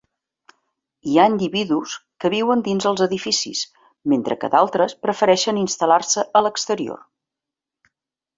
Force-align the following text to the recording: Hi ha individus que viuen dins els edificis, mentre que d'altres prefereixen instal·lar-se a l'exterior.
Hi 1.09 1.17
ha 1.17 1.25
individus 1.31 1.91
que 2.23 2.31
viuen 2.33 2.63
dins 2.67 2.87
els 2.93 3.03
edificis, 3.07 3.61
mentre 4.15 4.39
que 4.45 4.49
d'altres 4.57 4.97
prefereixen 5.05 5.61
instal·lar-se 5.67 6.25
a 6.41 6.43
l'exterior. 6.47 7.07